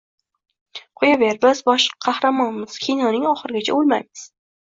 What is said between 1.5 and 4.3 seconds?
bosh qahramonmiz- kinoning oxirigacha o'lmaymiz...